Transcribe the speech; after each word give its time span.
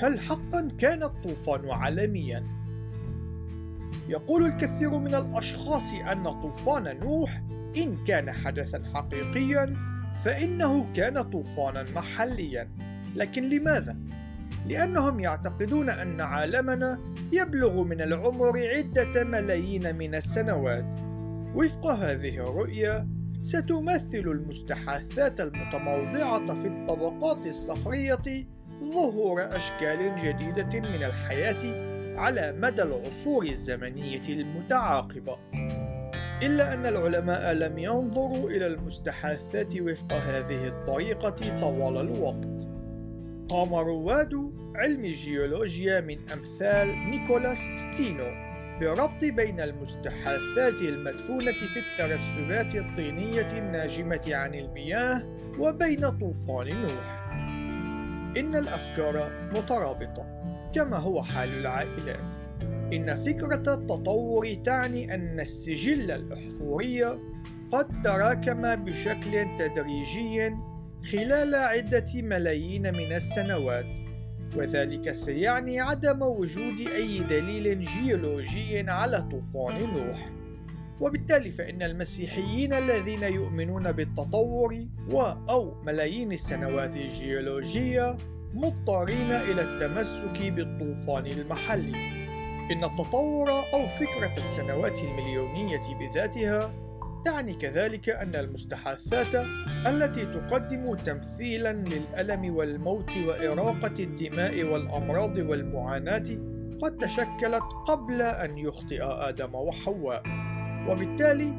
هل 0.00 0.20
حقا 0.20 0.68
كان 0.78 1.02
الطوفان 1.02 1.70
عالميا؟ 1.70 2.44
يقول 4.08 4.46
الكثير 4.46 4.98
من 4.98 5.14
الأشخاص 5.14 5.94
أن 5.94 6.24
طوفان 6.42 7.00
نوح 7.00 7.42
إن 7.76 8.04
كان 8.04 8.32
حدثا 8.32 8.82
حقيقيا 8.94 9.76
فإنه 10.24 10.92
كان 10.92 11.22
طوفانا 11.22 11.86
محليا 11.96 12.68
لكن 13.16 13.48
لماذا؟ 13.48 13.96
لأنهم 14.66 15.20
يعتقدون 15.20 15.90
أن 15.90 16.20
عالمنا 16.20 17.00
يبلغ 17.32 17.82
من 17.82 18.00
العمر 18.00 18.52
عدة 18.58 19.24
ملايين 19.24 19.96
من 19.96 20.14
السنوات 20.14 20.86
وفق 21.54 21.86
هذه 21.86 22.34
الرؤية 22.34 23.08
ستمثل 23.40 24.08
المستحاثات 24.14 25.40
المتموضعة 25.40 26.46
في 26.46 26.68
الطبقات 26.68 27.46
الصخرية 27.46 28.46
ظهور 28.82 29.56
أشكال 29.56 30.16
جديدة 30.24 30.80
من 30.80 31.04
الحياة 31.04 31.94
على 32.18 32.52
مدى 32.52 32.82
العصور 32.82 33.44
الزمنية 33.44 34.28
المتعاقبة. 34.28 35.38
إلا 36.42 36.74
أن 36.74 36.86
العلماء 36.86 37.52
لم 37.52 37.78
ينظروا 37.78 38.50
إلى 38.50 38.66
المستحاثات 38.66 39.80
وفق 39.80 40.12
هذه 40.12 40.68
الطريقة 40.68 41.60
طوال 41.60 41.96
الوقت. 41.96 42.68
قام 43.48 43.74
رواد 43.74 44.52
علم 44.76 45.04
الجيولوجيا 45.04 46.00
من 46.00 46.18
أمثال 46.32 46.88
نيكولاس 47.10 47.68
ستينو 47.76 48.54
بالربط 48.80 49.24
بين 49.24 49.60
المستحاثات 49.60 50.80
المدفونة 50.80 51.52
في 51.52 51.78
الترسبات 51.78 52.74
الطينية 52.74 53.58
الناجمة 53.58 54.22
عن 54.28 54.54
المياه 54.54 55.22
وبين 55.58 56.18
طوفان 56.18 56.82
نوح 56.82 57.24
إن 58.36 58.56
الأفكار 58.56 59.30
مترابطة 59.56 60.26
كما 60.74 60.96
هو 60.96 61.22
حال 61.22 61.58
العائلات. 61.58 62.24
إن 62.92 63.14
فكرة 63.14 63.74
التطور 63.74 64.54
تعني 64.64 65.14
أن 65.14 65.40
السجل 65.40 66.10
الأحفوري 66.10 67.04
قد 67.72 68.02
تراكم 68.04 68.76
بشكل 68.76 69.46
تدريجي 69.58 70.50
خلال 71.12 71.54
عدة 71.54 72.06
ملايين 72.14 72.92
من 72.92 73.12
السنوات 73.12 73.86
وذلك 74.56 75.12
سيعني 75.12 75.80
عدم 75.80 76.22
وجود 76.22 76.80
أي 76.80 77.18
دليل 77.18 77.80
جيولوجي 77.80 78.90
على 78.90 79.28
طوفان 79.30 79.94
نوح. 79.94 80.30
وبالتالي 81.00 81.50
فإن 81.50 81.82
المسيحيين 81.82 82.72
الذين 82.72 83.22
يؤمنون 83.22 83.92
بالتطور 83.92 84.86
أو 85.48 85.74
ملايين 85.82 86.32
السنوات 86.32 86.96
الجيولوجية 86.96 88.16
مضطرين 88.54 89.30
إلى 89.32 89.62
التمسك 89.62 90.42
بالطوفان 90.42 91.26
المحلي. 91.26 92.24
إن 92.72 92.84
التطور 92.84 93.50
أو 93.50 93.88
فكرة 93.88 94.38
السنوات 94.38 94.98
المليونية 94.98 95.82
بذاتها 96.00 96.74
تعني 97.24 97.54
كذلك 97.54 98.08
أن 98.08 98.34
المستحاثات 98.34 99.34
التي 99.86 100.24
تقدم 100.26 100.94
تمثيلا 100.94 101.72
للألم 101.72 102.56
والموت 102.56 103.10
وإراقة 103.16 103.94
الدماء 103.98 104.62
والأمراض 104.62 105.38
والمعاناة 105.38 106.26
قد 106.82 106.98
تشكلت 106.98 107.62
قبل 107.86 108.22
أن 108.22 108.58
يخطئ 108.58 109.02
آدم 109.02 109.54
وحواء. 109.54 110.53
وبالتالي 110.88 111.50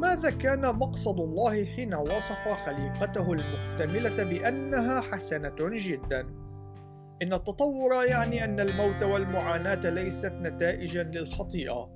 ماذا 0.00 0.30
كان 0.30 0.60
مقصد 0.60 1.20
الله 1.20 1.64
حين 1.64 1.94
وصف 1.94 2.48
خليقته 2.66 3.32
المكتملة 3.32 4.24
بأنها 4.24 5.00
حسنة 5.00 5.56
جدا؟ 5.60 6.20
إن 7.22 7.32
التطور 7.32 8.04
يعني 8.04 8.44
أن 8.44 8.60
الموت 8.60 9.02
والمعاناة 9.02 9.90
ليست 9.90 10.32
نتائجا 10.32 11.02
للخطيئة. 11.02 11.90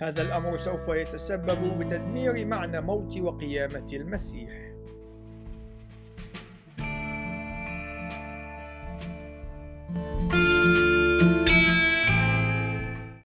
هذا 0.00 0.22
الأمر 0.22 0.58
سوف 0.58 0.88
يتسبب 0.88 1.78
بتدمير 1.78 2.46
معنى 2.46 2.80
موت 2.80 3.18
وقيامة 3.18 3.86
المسيح. 3.92 4.70